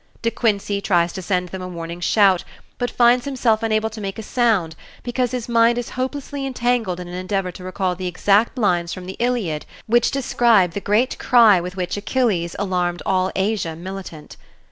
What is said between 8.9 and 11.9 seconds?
from the Iliad which describe the great cry with